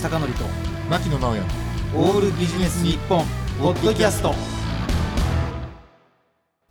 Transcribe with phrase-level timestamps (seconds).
[0.00, 0.44] 口貴則と
[0.88, 1.42] 牧野直哉
[1.94, 3.22] オールビジネス日本
[3.60, 4.59] ポッドキャスト。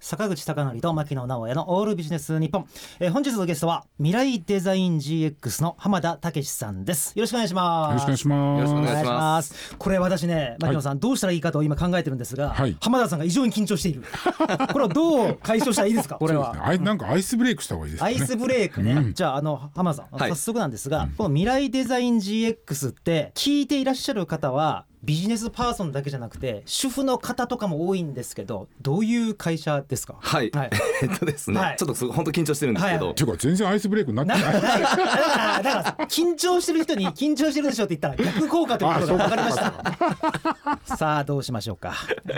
[0.09, 2.65] 坂口貴則と牧野直哉のオールビジネス日本、
[2.99, 7.13] えー、本日のゲストは未来デザイン GX の浜田武さんです。
[7.15, 7.91] よろしくお願いします。
[7.91, 8.59] よろしくお願いします。
[8.59, 9.75] よろしくお願いします。
[9.77, 12.75] これ私ね牧野さん、どうしたらいいかと今考えてるんですが、はい。
[12.81, 14.01] 浜田さんが異常に緊張している。
[14.73, 16.15] これはどう解消したらいいですか？
[16.15, 16.55] これは。
[16.55, 18.15] ねなんかアイスブレイクした方がいいですかね。
[18.19, 19.13] アイスブレイクね、うん。
[19.13, 20.29] じゃああの浜田さん、はい。
[20.31, 30.15] 早速なんですが、この未来デザイン GX って聞いていらっしゃる方はビジネスパーソンだけじゃなくて主婦の方とかも多いんですけどどういう会社ですか？
[30.19, 30.69] はい、はい。
[31.01, 31.77] えっとですね、はい。
[31.77, 33.05] ちょっと本当緊張してるんですけど、はい。
[33.07, 34.53] はいていうか全然アイスブレイクになってなない。
[34.53, 39.35] だからだからだからさ緊張してる人に緊張してるでしょって言ったら逆効果ということが分か。
[39.37, 40.97] りました。
[40.97, 41.93] さあどうしましょうか。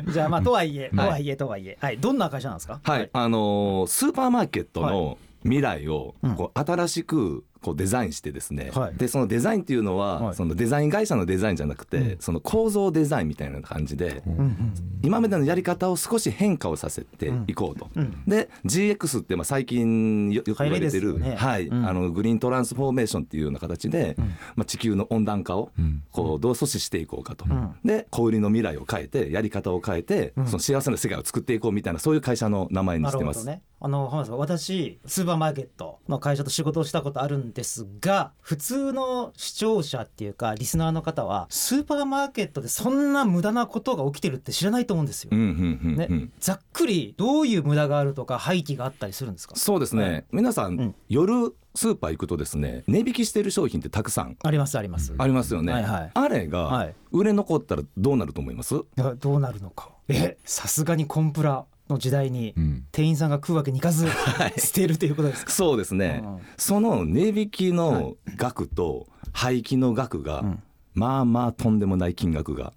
[0.08, 1.98] じゃあまあとはいえとはいえとはいえはい。
[1.98, 2.80] どんな会社なんですか？
[2.84, 6.36] はい、あのースーパーマーケットの未来をうん。
[6.36, 8.96] こう新しくこうデザインしてですね、はい。
[8.96, 10.36] でそのデザインっていうのは、はい。
[10.36, 12.18] そのデザイン会社のデザインじゃなくて、うん。
[12.20, 17.90] その構造デザインみたいな感じで、うんうん今までのやり方を少し変化をさせていこうと。
[17.96, 18.24] うん。
[18.28, 21.68] で GX ってまあ最近よよく言われてる、はい。
[21.68, 21.88] うん。
[21.88, 24.26] あのグリーントランスフォーメーションっていうような形で、うん。
[24.56, 26.04] まあ、地球の温暖化をうん。
[26.12, 27.76] こうどう阻止していこうかと、うん。
[27.84, 30.48] で小売りの未来を変えてやり方を変えて、うん。
[30.48, 33.46] その幸せな世界を作っていこうみたいなそういう会社の名前にしてます。
[33.46, 33.72] なるほどね。
[33.84, 45.32] あの浜田さん私スーパーマーケットの会社と仕事をしたことあるんですが普通の視聴者っていうかリスナーの方はスーパーマーケットでそんな無駄なことが起きてるって知らないと思うんですよ。
[45.32, 46.32] ねうん。
[46.40, 49.56] ざっくりどういう無駄があるとか廃棄があったりするんですか？
[49.56, 50.96] そうですね、はい皆さん、うん。
[51.10, 54.38] 夜スーパー行くとですね値引きしてる商品ってたくさん。
[54.44, 55.14] ありますあります。
[55.18, 56.12] ありますよね、はいはい。
[56.14, 56.96] あれがはい。
[57.12, 59.90] 売れ残ったらどうなると思います、いやどうなるのか。
[60.08, 62.86] えさすがにコンプラの時代にうん。
[62.92, 64.10] 店員さんが食うわけにいかず い。
[64.60, 65.52] 捨てるということですか？
[65.52, 66.40] そうですね、うん。
[66.58, 70.64] その値引きの額と廃棄の額が、うん。
[70.94, 72.74] まあまあとんでもない金額が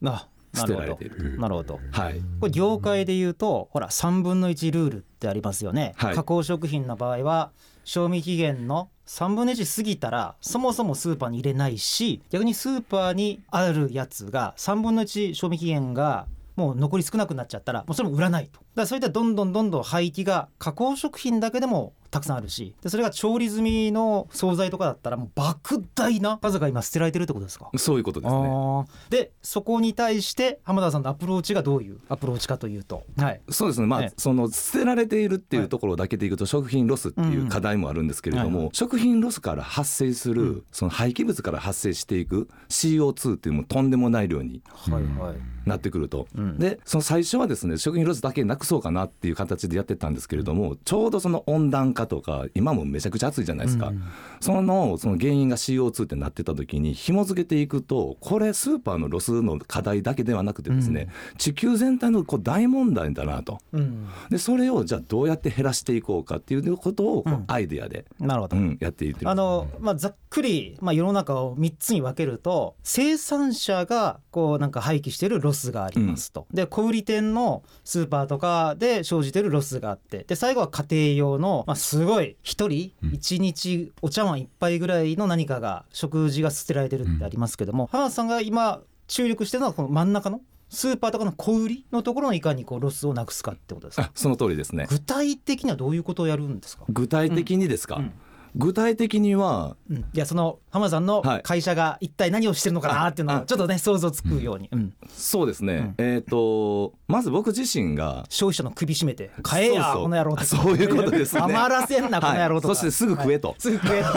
[0.54, 1.38] 捨てられている。
[1.38, 1.80] なるほど。
[1.91, 2.20] はい。
[2.41, 6.14] これ業界で言うとほら3分の1ルールってありますよね、はい。
[6.14, 7.50] 加工食品の場合は
[7.84, 16.26] 賞味期限の3分の1過ぎたらそもそもスーパーに入れないし逆にスーパーにあるやつが3分の1賞味期限が
[16.56, 27.70] もう残り少なくなっちゃったらもうそれも売らないとだからそれでどんどんどんどん廃棄が加工食品だけでもたくさんあるしでそれが調理済みの惣菜とかだったらもう莫大な数が今捨てられてるってことですか？
[27.76, 28.84] そういうことですね。
[29.10, 33.88] でそこに対して濱田さんのアプローチがどういうアプローチかというと、はい、そうですね。
[33.88, 34.12] まあ、ええ。
[34.16, 45.36] その捨てられているっていうところだけでいくと食品ロスっていう課題もあるんですけれども、うんうんはい食品ロスから発生する、その廃棄物から発生していく CO2 っていうのもとんでもない量にはいはい。
[45.68, 46.58] なってくると、うん。
[46.58, 54.02] でその最初はですね食品ロスだけなくそうかなっていう形でやってたんですけれどもちょうどその温暖化とか今もめちゃくちゃ暑いじゃないですか、うん。
[54.41, 61.08] そのその原因が CO2 ってなってた時に紐付けていくとこれスーパーのロスの課題だけではなくてですね、
[61.38, 63.58] 地球全体のこう大問題だなと。
[63.72, 69.30] うん、でそれをじゃあどうやって減らしていこうかっていうことをアイデアで、なるほど、うんやっていってる。
[69.30, 94.03] あのまあ、ざっくり、まあ、世の中を3つに分けると生産者がこうなんか廃棄してるロスがありますと、で小売店のスーパーとかで生じてるロスがあってで最後は家庭用の、まあ、すごい1人1日お茶碗一杯ぐらいの何かが食事が捨てられてるってありますけども、濱田さんが今注力してるのはこの真ん中のスーパーとかの小売りのところのいかにこうロスをなくすかってことですか？
[94.04, 94.86] あその通りですね。
[94.88, 96.84] 具体的にはどういうことをやるんですか？
[96.88, 98.12] 具体的にですか、うん
[98.56, 101.42] 具体的にはうん、いやその浜田さんのはい。
[101.42, 104.92] 会社が一体何をしてるのかなっていうのあをちょっとね想像つくように、うん。
[105.09, 106.04] そうですね、うん。
[106.04, 111.42] えっ、とまず僕自身が消費者の首絞めて「買えやこの野郎」そういうことですね。
[111.42, 113.48] 余らせんなこの野郎とか、はいそしてすぐ食えと。
[113.48, 114.09] はいすぐ食えと。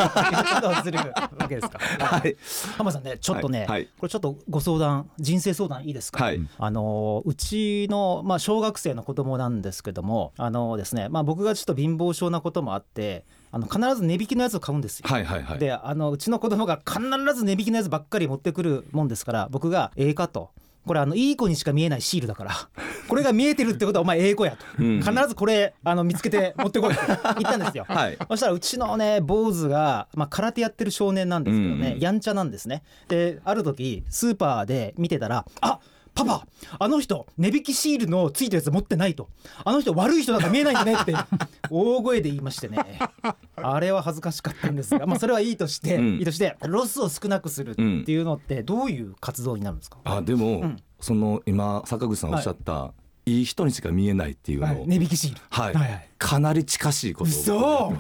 [0.84, 2.36] するわけですか、はい。
[2.78, 3.68] 浜田さんねちょっとね、はい。
[3.68, 3.86] はい。
[3.98, 6.40] これちょっとご相談人生相談いいですか、はい。
[6.58, 13.26] あのうちの、まあ、小学生の子供なんですけどもあのですね、まあ、僕がちょっと貧乏症なこともあって
[13.58, 15.08] あの必ず値引きのやつを買うんですよ。
[15.10, 17.02] はいはいはいであのうちの子供が必
[17.34, 20.52] ず値引きのやつばっかり持ってくるもんですから僕が「ええか」と。
[20.86, 22.52] これあのいい子にしか見えないシールだから
[23.10, 27.84] これが見えてるってことはお前ええ子やと、うん必ずこれあの見つけて持ってこいって言ったんですよ。
[27.90, 32.84] はいそしたらうちのね坊主が、まあ、空手やってる少年なんですけどね、うんやんちゃなんですね。
[33.10, 35.80] である時スーパーで見てたら「あ
[36.18, 36.48] パパ
[36.80, 39.30] あの人値引きシールのついたやつ持ってないと。
[39.64, 41.16] あの人悪い人だから見えないんだねって。
[41.70, 42.80] 大声で言いましてね。
[43.56, 46.08] あれは恥ずかしかったんですが、まあ、それはいいとして、うん。
[46.18, 50.78] いいとしてロスを少なくするっていうのってどういう活動になるんですか、あでも、うん。
[51.00, 54.88] その今坂口さんおっしゃった、いい人にしか見えないっていうのを、はい。
[54.88, 55.42] 値引きシール。
[55.50, 55.74] はい。
[55.74, 56.10] はいはい。
[56.18, 57.94] かなり近しいことを嘘。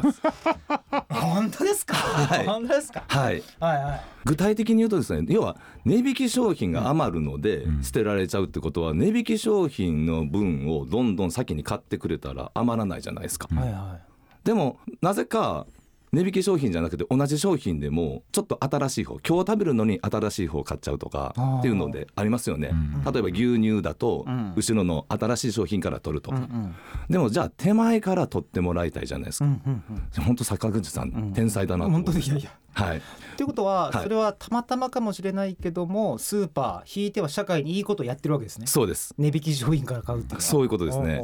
[1.09, 2.45] 本当ですか、はい。
[2.45, 3.03] 本当ですか？
[3.07, 3.43] はい。
[3.59, 4.01] はいはい。
[4.25, 13.47] 具体的に言うとですね要は値引き商品が余るので捨てられちゃうってことは値引き商品の分をどんどん先に買ってくれたら余らないじゃないですか。
[13.53, 13.99] はいは
[14.43, 15.67] でもなぜか
[16.13, 22.69] 値引き商品じゃなくて同じ商品でもちょっと新しい方今日食べるのに新しい方買っちゃうとかっていうのでありますよね。
[22.69, 23.03] ん。
[23.03, 24.53] 例えば牛乳だとうん。
[24.55, 26.75] 後ろの新しい商品から取るとか、ん
[27.09, 29.45] でもじゃあ手前から取ってもらいたいじゃないですか。
[29.45, 29.83] うんうん
[30.17, 30.23] うん。
[30.23, 31.33] 本当坂口さん、ん。
[31.33, 33.01] 天才だなと思って本当いやいやはい、
[33.35, 34.03] ということは、はい。
[34.03, 38.67] それはたまたまかもしれないけどもスーパー引いては社会にいいことをやってるわけですね。
[38.67, 39.13] そうです。
[39.17, 41.21] 値引き商品から買うっていうそういうことですね。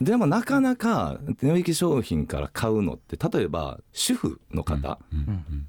[0.00, 4.98] でもなかなか値引き商品から買うのって例えば主婦の方、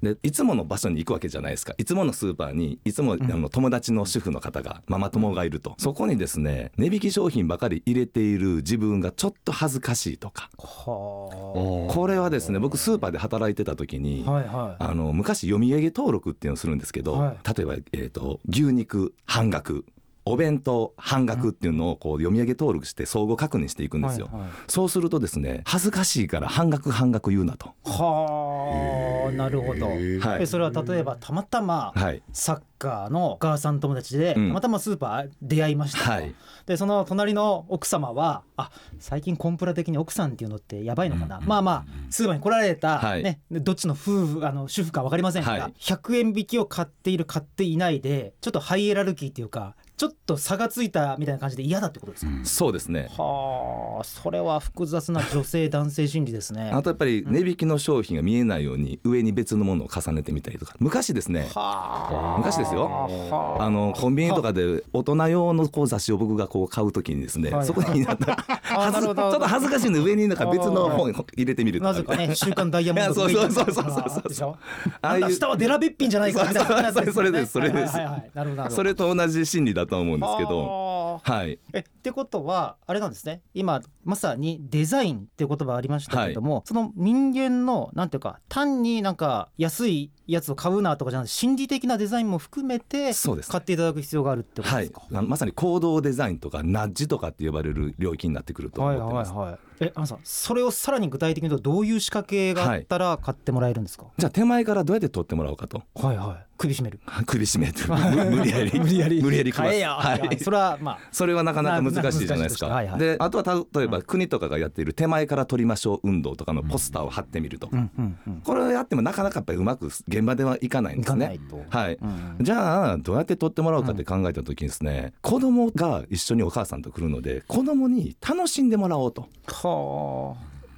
[0.02, 1.74] でいつもの場所に行くわけじゃないですか。
[1.78, 10.50] いつものスーパーにいつも、あの友達の主婦の方がママ友がいると、そこにですね値引き商品ばかり入れている自分がちょっと恥ずかしいとか。
[10.58, 14.84] はこれはですね僕スーパーで働いてた時に、あはいはい。
[14.84, 17.36] あの昔読み上げ登録っていうのをするんですけど、はい。
[17.56, 19.84] 例えば、えー、と牛肉半額
[20.24, 24.28] お弁当半額っていうのをこう読み上げ登録して相互確認していくんですよ。
[24.32, 24.50] はいはい。
[24.68, 27.72] そうするとですね恥ずかしいから半額半額言うなと。
[27.84, 30.38] はあなるほど、はい。
[30.38, 32.22] でそれは例えばたまたまはい。
[32.32, 34.48] サッカーのお母さん友達で、うん。
[34.48, 36.34] たまたまスーパー出会いましたと、はい。
[36.66, 38.70] でその隣の奥様はあ
[39.00, 43.22] 最近コンプラ的に奥さんっていうのってやばいのかな、まあまあスーパーに来られた、はい。
[43.22, 45.74] ね、でどっちの夫婦あの主婦か分かりませんが、はい。
[45.80, 53.06] 100円引きを買っている買っていないでちょっとハイエラルキーっていうかちょっと差がついたみたいな感じで嫌だってことですか、そうですね。
[53.16, 56.72] はあそれは複雑な女性男性心理ですね。
[56.72, 60.74] あとやっぱり値引きの商品が見えないように上に別のものを重ねてみたりとか。
[60.80, 61.48] 昔ですね。
[61.54, 62.38] はあ。
[62.38, 62.86] 昔ですよ。
[62.86, 63.62] はあ。
[63.62, 68.44] あのコンビニとかで大人用のこう雑誌を僕がこう買うときにですね、はいそこになった
[68.76, 69.30] あなるほど。
[69.30, 74.56] ちょっと恥ずかしいので上になんか別の本入れてみるとかなぜかね、週刊ダイヤモンドそうそうそうそうそうそうでしょ
[75.00, 78.74] ああいう下はデラべっぴんじゃないかみたいなそれですそれですはいはいはいなるほどなるほど。
[78.74, 81.20] それと同じ心理だと思うんですけどど。
[81.22, 81.58] はい。
[81.72, 83.42] えってことはあれなんですね。
[83.54, 93.12] 今まさにデザインっていう言葉ありましたけども、その人間のなんていうか単になんか安いやつを買うなとかじゃなくて心理的なデザインも含めて
[93.48, 105.82] 買っていただく必要があるってことはいですか、あのまさに行動デザインとかナッジとかって呼ばれる領域になってくると思ってます、はいえあのさんそれをさらに具体的に言うとどういう仕掛けがあったら買ってもらえるんですか、じゃあ手前からどうやって取ってもらおうかと。
[105.94, 106.52] はい、はい。
[106.62, 107.00] 首絞める。
[107.26, 107.82] 首絞めて。
[107.88, 108.78] む無理やり。
[108.78, 109.22] 無理やり。
[109.22, 110.38] 無理やり買えや、はい。
[110.38, 110.98] それはまあ。
[111.10, 112.68] それはなかなか難しいじゃないですか。
[112.68, 113.00] はいはい。
[113.00, 118.40] であとは例えば国とかがやっている手前から取りましょう運動とかのポスターを貼ってみるとか、うんうんうん。
[118.42, 121.26] これをやってもなかなかやっぱりうまく現場ではいかないんですね。
[121.26, 121.98] ないと、はい。
[122.00, 129.22] うんじゃあどうやって取ってもらおうかって考えた時にですね、子供が一緒にお母さんと来るので子供に楽しんでもらおうと。
[129.22, 129.28] は
[129.64, 129.66] あ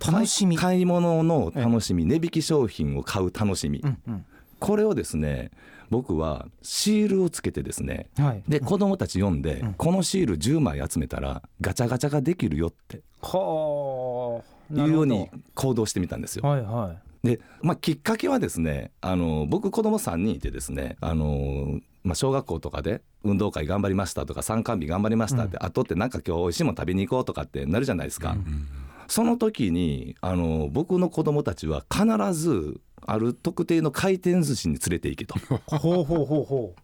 [0.05, 4.27] 楽しみ、買い物の楽しみ値引き商品を買う楽しみ、うんうん。
[4.59, 5.51] これをですね
[5.91, 9.75] 僕はシールをつけてですねはい、で子供たち読んで、うん。
[9.75, 13.01] このシール10枚集めたらガチャガチャができるよって。
[13.23, 14.55] はあ。
[14.73, 16.49] いうように行動してみたんですよ。
[16.49, 28.37] はいはで、まあ、きっかけはですねあの僕子供3人いてですねあの、まあ、小学校とかで運動会頑張りましたとか参観日頑張りましたって、あとってなんか今日美味しいもの食べに行こうとかってなるじゃないですか。
[29.09, 35.39] その時にあの僕の子供たちは必ずある特定の回転寿司に連れて行けと。
[35.39, 35.43] い
[35.79, 36.81] ほうほうほうほう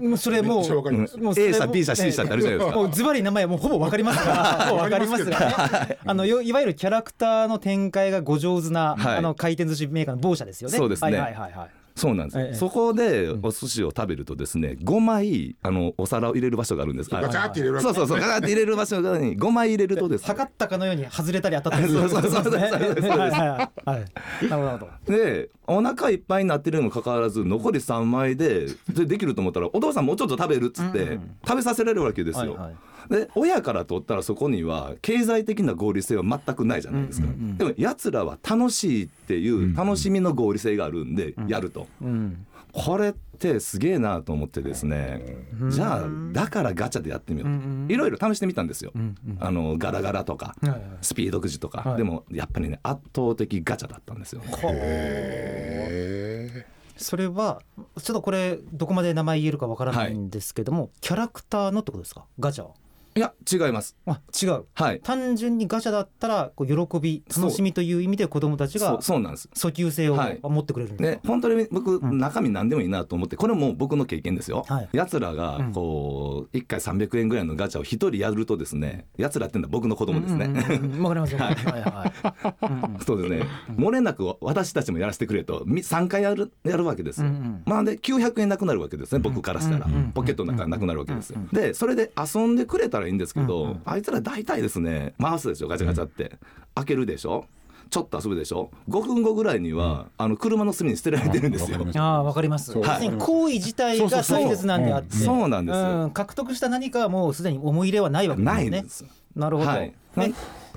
[0.00, 2.76] もうそれもうめっちゃわかりますもう A 社も B 社 C 社ってあるじゃないですか。
[2.76, 5.40] もうズバリ名前はもうほぼわかりますが、もうわかりますが
[5.88, 5.98] ね。
[6.04, 10.76] あのよいわゆるキャラクターの展開がご上手な、はいあの回転寿司メーカーの某社ですよね。
[10.76, 11.70] そうですねはいはいはいはい。
[11.96, 24.48] そうなんです、ええそこでお寿司を食べるとですね5枚あのお皿を入れる場所があるんですガチャって入れるそうそうそうガチャって入れる場所が5枚入れるとですね測ったかのように外れたり当たったりするそうそうそうそうはいはいはいはい。
[24.48, 25.16] なるほどなるほど。
[25.16, 32.54] でお腹いっぱいになってるにもかかわらず残り3枚ででできると思ったらお父さんもうちょっと食べるっつって、うんうん食べさせられるわけですよ。
[32.54, 32.74] はいはい
[33.10, 37.26] で親から取ったらそこには経済的な合理性は全くないじゃないですか。
[37.26, 41.86] うんうんうんでもやつらは楽しいっていう楽しみの合理性があるんでやると。
[42.02, 42.46] うん。
[42.72, 45.22] これってすげえなと思ってですね、
[45.70, 51.98] じゃあだからガチャでやってみよう、うんうんいろいろ試してみたんですよ、うんうんあのガラガラとか、はいはいスピードくじとか、はい。
[51.98, 57.62] でもやっぱりね圧倒的ガチャだったんですよ、へそれは
[58.02, 62.24] ちょっとこれどこまで名前言えるかわからないんですけども、キャラクターのってことですか？
[62.40, 62.72] ガチャは
[63.16, 63.96] いや違います。
[64.06, 64.64] あ違う。
[64.74, 65.00] はい。
[65.00, 69.48] 単純にガチャだったらこう喜び楽しみという意味で子どもたちがそうそうなんです。
[69.54, 70.40] 訴求性をはい。
[70.42, 72.18] 持ってくれるんですでか、本当に僕、ん。
[72.18, 75.72] 中身何でもいいなと思ってこれも僕の経験ですよ、はいやつらがうん。
[75.72, 81.02] こう1回300円ぐらいのガチャを1人やるとですねやつらっていうのは僕の子供ですね、うんうんうんうん。
[81.02, 81.38] わかりますよ。
[81.38, 81.54] はい。
[81.54, 82.52] はい。
[82.62, 83.00] うんうん。
[83.06, 87.62] そうですね、漏れなく私たちもやらせてくれと3回やるやるわけですよ、うんうん。
[87.64, 91.34] まあで900円なくなるわけですね僕からしたら、うんうんポケットの中なくなるわけです。
[91.52, 96.38] でそれで遊んでくれたらいいんですけど、うんうんあいつら大体ですね回すでしょガチャガチャって、
[96.74, 97.46] 開けるでしょ
[97.90, 101.78] ちょっと遊ぶでしょ5分後ぐらいには、あの車の隅に捨てられてるんですよ。
[101.96, 102.72] ああわかります。
[102.72, 106.10] そう要するに行為自体が大切なんであって、そうなんですよ、うん。
[106.10, 108.70] 獲得した何かはもうすでに思い入れはないわけですよね。
[108.70, 108.90] ないんで。
[108.90, 109.04] す。
[109.36, 109.68] なるほど。
[109.68, 109.94] はい。
[110.16, 110.32] で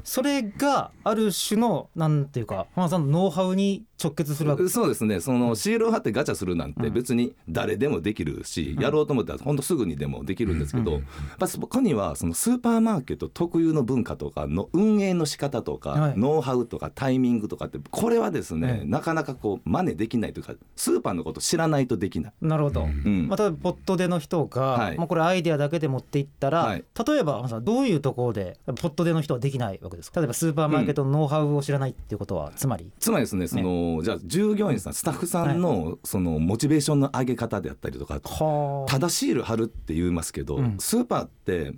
[0.08, 4.64] それがある種のなんていうか浜田さんのノウハウに直結するわけ。
[4.64, 4.76] です。
[4.76, 5.20] そうですね。
[5.20, 11.02] そのシールを貼ってガチャするなんて別に誰でもできるし、やろうと思ったら本当すぐにでもできるんですけど、やっ
[11.40, 16.14] ぱそこにはそのスーパーマーケット特有の文化とかの運営の仕方とか、はい。
[16.16, 22.34] ノウハウとかタイミングとかってこれはですね、ええなかなかこう真似できないというかスーパーのこと知らないとできない。
[22.42, 22.84] なるほど。
[22.84, 23.28] うん。
[23.28, 24.98] まあ、例えばポットでの人が、はい。
[24.98, 26.86] まあ、これアイデアだけで持っていったら、はい。
[27.08, 30.22] 例えば浜田さんどういうところでポットでの人はできないわけですか？
[30.22, 32.92] 例えばスーパーマーケットのノウハウを知らないっていうことは、つまり？
[33.00, 40.78] つまりですねそのじゃあ従業員さんスタッフさんのそのモチベーションの上げ方であったりとかはただシール貼るって言いますけど、うん。
[40.80, 41.74] スーパーって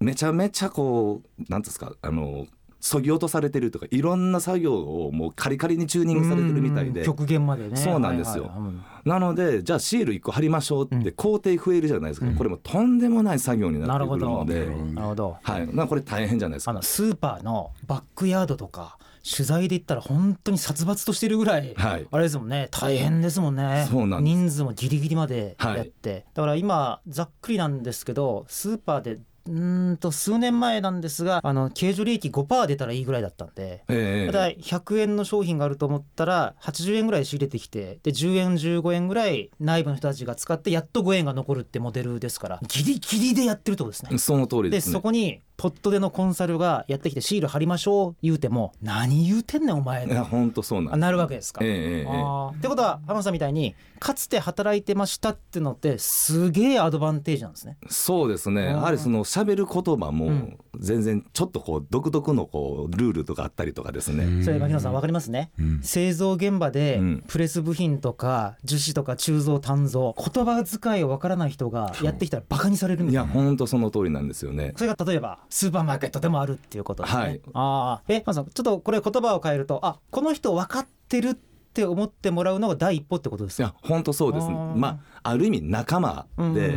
[0.00, 2.46] めちゃめちゃこうなんていうんですかあの
[2.84, 7.02] そぎ落とされてるとかいろんな作業をもうカリカリにチューニングされてるみたいで。
[7.02, 7.76] 極限までね。
[7.76, 8.44] そうなんですよ。
[8.44, 8.60] はいはい。
[8.60, 8.84] はいうん。
[9.06, 14.54] なのでじゃあシール1個貼りましょうって工程増えるじゃないですか、これもとんでもない作業になってくるので。
[14.54, 14.84] なるほど。
[14.92, 15.36] なるほど。
[15.42, 16.72] はい、なこれ大変じゃないですか。
[16.72, 22.06] あのスーパーのバックヤードとか取材で言ったら本当に殺伐としてるぐらい、はい。
[22.10, 22.68] あれですもんね。
[22.70, 23.86] 大変ですもんね。
[23.90, 33.84] そうなん人数もギリギリまでやって、だから今ざっくりなんですけどスーパーでうーんと数年前なんですがあの経常利益5%出たらいいぐらいだったんで。
[33.88, 44.18] ええだい100円の商品があると思ったら80円ぐらい仕入れてきてで10円15円ぐらい内部の人たちが使ってやっと5円が残るってモデルですからギリギリでやってるってことですね。
[44.18, 51.60] その通りでですねそこにポットでのコンサルがやってきてシール貼りましょう言うても何言うてんねんお前いや本当そうなんなるわけですか。
[51.64, 57.78] ええええってことは浜田さんみたいにかつて働いてましたっていうのってすげえアドバンテージなんですね。
[57.88, 58.66] そうですね。
[58.66, 60.58] やはりその喋る言葉うもん。
[60.78, 65.80] 全然ちょっとこう独特のこうルールとかあったりとかですね、それ牧野さん分かりますね、うん。
[65.82, 67.24] 製造現場でうん。
[67.28, 73.28] プレス部品とか樹脂とか鋳造鍛造言葉遣いを分からない人がやってきたらバカにされるみいたいな。
[73.28, 74.74] や本当その通りなんですよね。
[74.76, 77.22] それが例えばスーパーマーケットでもあるっていうことですね。
[77.22, 83.68] はいああ、え、まずちょっとこれ言葉を変えると、あ、この人分かってるって思ってもらうのが第一歩ってことですか？
[83.68, 86.76] いや本当そうですねまあある意味仲間で、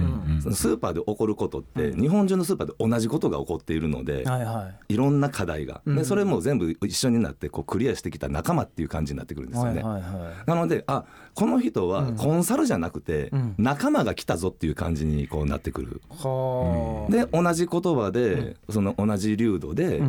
[0.53, 2.01] スーパーで起こることって、うん。
[2.01, 5.95] 日本中のスーパーで同じことが起こっているので、はいろんな課題が、うん。
[5.97, 9.83] でそれも全部一緒になってこうクリアしてきた仲間っていう感じになってくるんですよね。
[10.45, 13.55] なのであこの人はコンサルじゃなくて、うん。
[13.57, 16.01] 仲間が来たぞっていう感じにこうなってくる。
[16.09, 17.11] はあ。
[17.11, 20.01] で同じ言葉で、その同じ流度で,、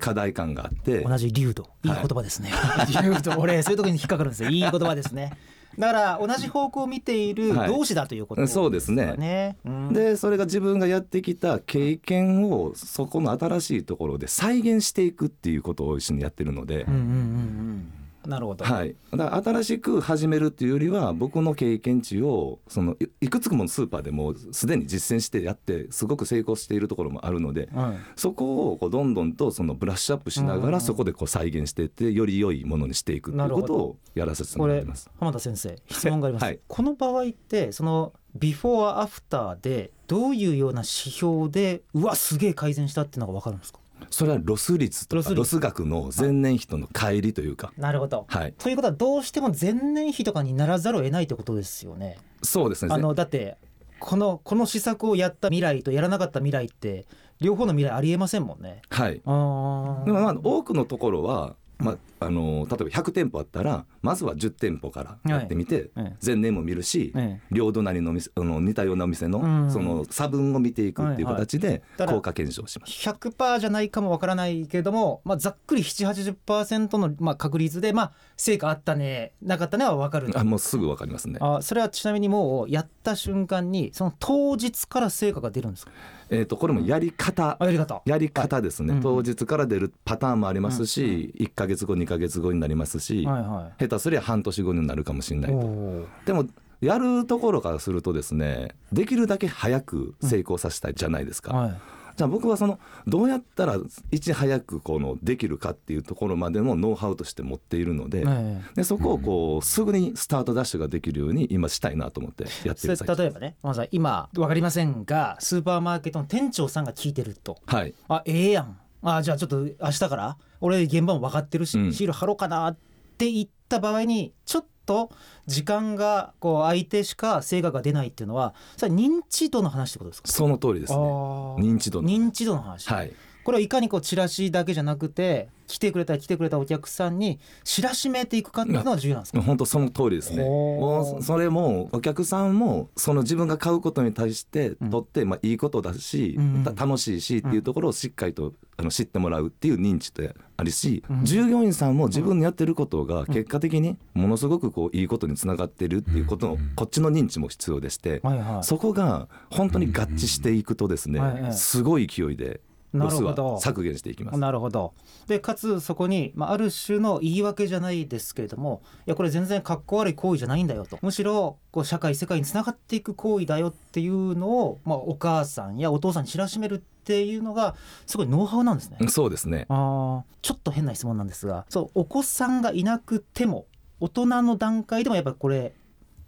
[0.00, 1.00] 課題感があって。
[1.00, 2.50] 同じ流度いい言葉ですね、
[3.02, 4.48] 流度俺そういうところに引っかかるんですよ。
[4.48, 5.36] いい言葉ですね
[5.78, 7.68] だから同じ方向を見ているはい。
[7.68, 9.92] 同士だということそうですねね、うん。
[9.92, 17.92] でそれが自分がやってきた経験をそこの新しいところで再現していくっていうことを一緒にやってるので、うんうんうんうん
[18.26, 27.98] なるほど、はい、だから新しく始めるっていうよりは僕の経験値をそのいいくつものスーパーでもすでに実践してやってすごく成功しているところもあるのでうん。
[28.16, 35.10] そこをこうどんどんとそのブラッシュアップしながらそこでこう再現していってより良いものにしていくっていうことをやらせてもらってます。
[35.18, 36.60] 濱田先生質問があります、はい。
[36.66, 43.78] この場合ってそのビフォーアフターでどういうような指標でうわすげえ改善したっていうのが分かるんですか？
[44.10, 45.34] それはロス率とロス率。
[45.34, 52.18] かロス額の前年比との乖離というか、なるほど、はい、ということはどうしても前年比とかにならざるを得ないってことですよね。
[52.42, 52.94] そうですね。
[52.94, 53.56] あのだって
[53.98, 57.06] このこの施策をやった未来とやらなかった未来って
[57.40, 58.82] 両方の未来ありえませんもんね。
[58.90, 59.20] はい。
[59.24, 60.04] あー。
[60.04, 66.16] でもまあ多くのところは、まあ、あの例えば100店舗あったらまずは10店舗からやってみて、ええ。
[66.24, 67.54] 前年も見るし、ええ。
[67.54, 69.70] 両隣の店あの似たようなお店の,、うん。
[69.70, 72.92] その差分を見ていくっていう形で効果検証します。
[73.08, 81.38] 100%じゃないかもわからないけれども、まあ、ざっくり780%のまあ確率で、まあ、成果あったねなかったねは分かるあもうすぐわかりますね。
[81.40, 85.92] あそれはちなみにもうやった瞬間にその当日から成果が出るんですか？
[86.30, 87.56] えっ、とこれもやり方。
[87.60, 88.02] あやり方。
[88.04, 88.96] やり方ですね、はい。
[88.98, 96.06] うん当日から出るパターンもありますし、1か月後2か月後になりますし、はいは下手すりゃ半年後になるかもしれないいと。
[96.24, 96.46] でも
[96.80, 101.54] やるところからするとですねできるだけ早く成功させたいじゃないですか。
[101.54, 101.80] はい
[102.16, 103.76] じゃあ僕はそのどうやったら
[104.10, 108.62] いち早くこのできるかっていうところまでのノウハウとして持っているので,、ええ。
[108.76, 117.58] でそこをこうすぐにスタートダッシュができるように今したいなと思ってやってる例えばねまず今分かりませんがスーパーマーケットの店長さんが聞いてると。
[117.66, 117.94] はい。
[118.08, 118.78] あええやん。
[119.02, 121.92] あじゃあちょっと明日から俺現場も分かってるし、うん。
[121.92, 122.78] シール貼ろうかなっ
[123.18, 125.10] て言った場合にちょっと
[125.46, 130.28] 時間がこう相手しか成果が出ないっていうのはそれは認知度の話ってことですか？
[130.28, 130.98] その通りですね。
[130.98, 133.12] 認知度の認知度の話、はい
[133.46, 139.40] これをいかにこうチラシだけじゃなくて来てくれた来てくれたお客さんに知らしめていくかっていうのが重要なんですか？
[139.40, 140.42] 本当その通りですね。
[140.42, 146.36] もうそれもお客さんもその自分が買うことに対してとってまあいいことだし、
[146.74, 158.22] 楽しいしっていうところをしっかりとあの知ってもらうっていう認知であるし、うん従業員さんも自分のやってることが結果的にものすごくこういいことにつながってるっていうことのこっちの認知も必要でして、
[158.62, 162.60] そこが本当に合致していくとですね、すごい勢いで
[162.92, 164.38] ロスなるほどは削減していきます。
[164.38, 164.94] なるほど
[165.26, 177.76] でかつそこに、まあ、ある種の言い訳じゃないですけれどもいやこれ全然かっこ悪い行為じゃないんだよとむしろこう社会世界につながっていく行為だよっていうのを、まあ、お母さんやお父さんに知らしめるっていうのが
[178.06, 178.98] すごいノウハウなんですね。
[179.08, 183.66] そうですねあーちょっと変な質問なんですがそうお子さんがいなくても
[184.00, 185.74] 大人の段階でもやっぱりこれ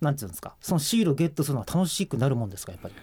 [0.01, 2.95] なんていうんですかそのシールをゲットするのは楽しくなるもんですかやっぱり。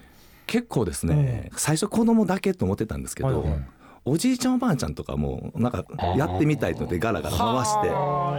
[0.48, 3.66] 結構ですね、最初子供だけと思ってたんですけど、はいはい。
[4.08, 5.84] おじいちゃんおばあちゃんとかもなんか
[6.16, 7.88] やってみたいのでガラガラ回して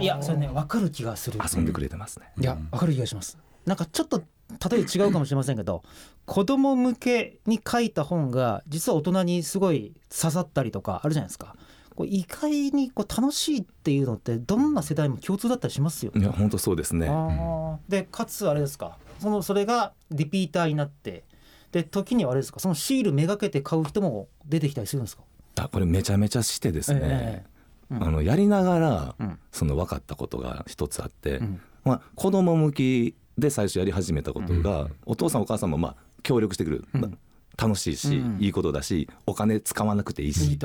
[0.01, 1.39] いやそれね分かる気がする。
[1.43, 2.31] 遊んでくれてますね。
[2.39, 3.37] いや分かる気がします。
[3.65, 4.23] なんかちょっと
[4.69, 5.83] 例え違うかもしれませんけど
[6.25, 11.53] 子供向けに書いた本が実は大人にすごい刺さったりとかあるじゃないですか。
[11.95, 16.13] こう意外にこう楽しいっていうのってどんな世代も共通だったりしますよ。
[16.15, 17.11] いや本当そうですね。
[17.89, 18.97] でかつあれですか。
[19.19, 21.25] そのそれがリピーターになって
[21.81, 22.59] で時にはあれですか？
[22.59, 25.23] そのシールめがけて買う人も出てきたりするんですか？
[25.59, 27.45] あこれめちゃめちゃしてですね、え
[27.91, 28.03] えうん。
[28.03, 29.39] あのやりながらうん。
[29.51, 31.61] その分かったことが一つあって、うん。
[31.83, 37.17] まあ、子供向きで最初やり始めたことが、お父さんお母さんもまあ協力してくれる、うん。
[37.57, 38.37] 楽しいし、うん。
[38.39, 40.59] いいことだしお金使わなくていいし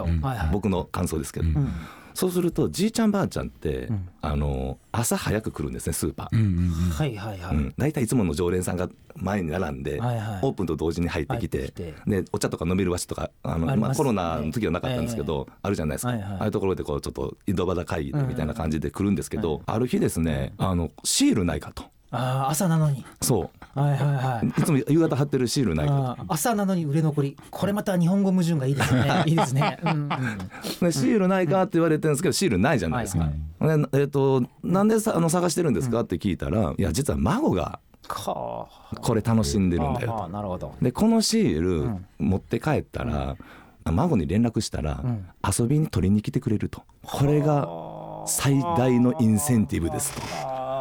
[0.52, 1.72] 僕の感想ですけど、うん
[2.14, 4.08] そうするとじいちゃんばあちゃんって、うん。
[4.20, 6.36] あの朝早く来るんですねスーパー。
[6.36, 6.72] うんうんうん。
[6.90, 10.40] はいはいはい、うん、大体いつもの常連さんが前に並んで、はいはい。
[10.42, 11.72] オープンと同時に入ってきて
[12.06, 16.32] でお茶とか飲める場所とかあのまあ、コロナの時はなかったんですけど、あるじゃないですか、はいはい。
[16.32, 19.62] ああいうところでこうちょっと井戸端会議みたいな感じで来るんですけど、うん。
[19.66, 23.04] ある日ですねあのシールないかとああ朝なのに。
[23.20, 24.46] そはいはいはい。
[24.46, 27.36] ういつも夕方貼ってるシールないかあー朝なのに売れ残り。
[27.50, 29.22] これまた日本語矛盾がいいですね。
[29.26, 30.08] いいですね、うん。
[30.82, 33.24] うん、シールないかって言われてるんですけどシールないじゃないですか。
[33.24, 36.00] はいでえっとなんでさあの探してるんですか？
[36.00, 38.66] って聞いたら、いや実は孫がか
[39.00, 40.74] これ楽しんでるんだあよなるほど。
[40.82, 42.04] でこのシールん。
[42.18, 43.36] 持って帰ったら、
[43.84, 45.24] 孫に連絡したら、うん。
[45.58, 46.82] 遊びに取りに来てくれると。
[47.04, 47.68] これが
[48.26, 50.20] 最大のインセンティブですと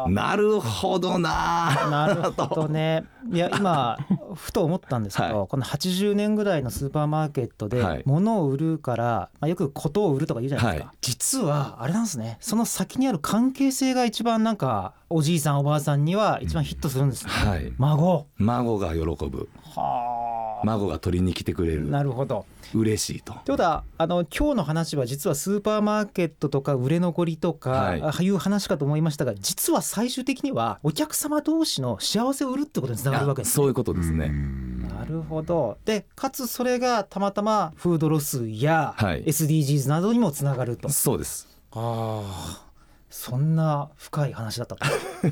[0.08, 1.88] なるほどな。
[1.90, 3.04] なるほどね。
[3.32, 3.98] いや今
[4.34, 5.48] ふと思ったんですけど、はい。
[5.48, 8.02] この80年ぐらいのスーパーマーケットではい。
[8.04, 9.04] 物を売るから、
[9.40, 10.96] まあ、よくことを売るとか言うじゃないですか、はい。
[11.00, 12.38] 実はあれなんですね。
[12.40, 17.72] その先にある関係性が一番なんかおじいさんおばあさんには一番ヒットするんですね、はい。
[17.78, 18.26] 孫。
[18.38, 19.48] 孫が喜ぶ。
[19.74, 20.21] はあ
[20.64, 21.88] 孫が取りに来てくれる。
[21.88, 22.46] なるほど。
[22.74, 23.32] 嬉しいと。
[23.32, 28.02] ということはあの今日の話は実はスーパーマーケットとか売れ残りとか、はい。
[28.02, 33.54] ああいう話かと思いましたが実は最終的にはお客様同士の幸せを売るってことにつながるわけですね。
[33.54, 35.78] そういうことですね、なるほど。
[35.84, 39.24] でかつそれがたまたまフードロスやはい。
[39.24, 41.48] SDGs などにもつながると、そうです。
[41.72, 42.71] ああ
[43.12, 44.84] そんな深い話だったと。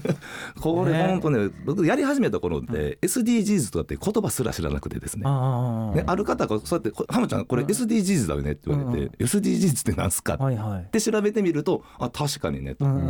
[0.60, 1.06] これね。
[1.08, 5.22] 本当ね僕やり始めた頃って SDGs とかって言葉すら知らなくてですね。
[5.26, 12.84] あね、ある方がそうやって「浜ちゃんこれ SDGs だよね」って言われて「SDGs ってなんすか?」って調べてみると「あ確かにね」と。
[12.84, 12.92] うん。
[12.92, 13.00] うん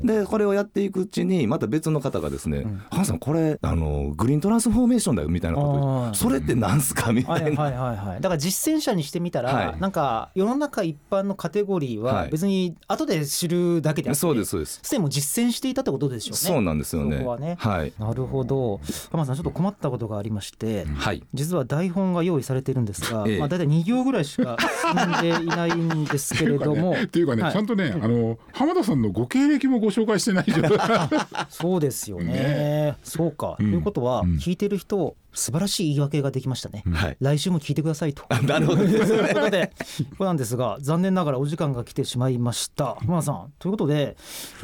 [0.00, 0.06] うん。
[0.06, 7.62] でこれをやっていくうちにまた別の方がですねん「浜さんこれあのグリーントランスフォーメーションだよ」みたいなことそれってなんすか?」みたいな。
[7.62, 8.20] はいはいはいはい。
[8.20, 9.80] だから実践者にしてみたら、はい。
[9.80, 12.30] なんか世の中一般のカテゴリーははい。
[12.30, 14.80] 別に後で知るだけであって、そうですそうです。
[14.82, 16.36] すでにもう実践していたってことでしょうね。
[16.36, 17.18] そうなんですよね。
[17.18, 17.56] そこはね。
[17.58, 17.92] はい。
[17.98, 18.80] なるほど。
[19.10, 21.22] 浜田さんちょっと困ったことがありまして、はい。
[21.34, 23.38] 実は台本が用意されてるんですが、ええ。
[23.38, 24.56] まあ、大体2行ぐらいしか
[24.92, 26.96] 進んでいないんですけれども。
[27.02, 27.52] っていうかね、はい。
[27.52, 31.08] ちゃんとね、あの浜田さんのご経歴もご紹介してない状態。
[31.50, 32.32] そうですよね。
[32.32, 32.96] ね。
[33.02, 33.70] そうか、うん。
[33.70, 34.30] ということはうん。
[34.36, 37.16] 聞いてる人素晴らしい言い訳ができましたね、はい。
[37.20, 38.24] 来週も聞いてくださいと。
[38.42, 38.84] なるほど。
[38.84, 39.72] ということで
[40.16, 42.96] これなんですが残念ながらお時間が来てしまいました。
[42.96, 43.52] 浜田さん。
[43.58, 44.16] ということで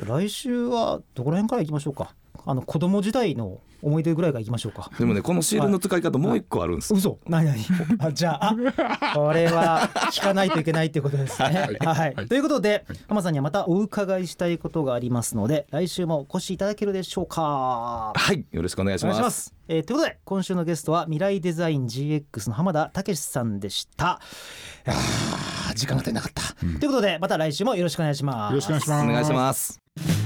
[0.07, 2.14] 来週はどこら辺からいきましょうか？
[2.44, 4.90] あの子供時代の思い出ぐらいがいきましょうか。
[4.99, 6.99] でもねこのシールの使い方もう一個あるんですよ。
[6.99, 7.18] 嘘。
[7.29, 7.64] 何何？
[8.01, 8.55] あじゃあ
[9.01, 11.68] あこれは聞かないといけないってことですね。
[11.81, 18.12] はい、ということで浜さんにはまたお伺いしたいことがありますので来週もお越しいただけるでしょうか？
[18.14, 18.44] はい。
[18.51, 19.16] よろしくお願いします。
[19.18, 19.55] お願いします。
[19.68, 24.20] えーということで今週のゲストは未来デザイン GX の浜田武さんでした。
[25.75, 26.42] 時間が足りなかった、
[26.79, 28.51] ということでまた来週もよろしくお願いします。
[28.53, 29.05] よろしくお願いします。
[29.05, 30.25] お願いします